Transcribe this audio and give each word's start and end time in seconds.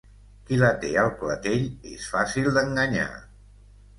Qui 0.45 0.57
la 0.61 0.69
té 0.85 0.89
al 1.01 1.09
clatell 1.19 1.67
és 1.91 2.07
fàcil 2.15 2.49
d'enganyar. 2.57 3.07